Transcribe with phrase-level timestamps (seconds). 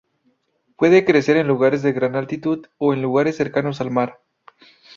[0.77, 4.19] Puede crecer en lugares de gran altitud o en lugares cercanos al mar.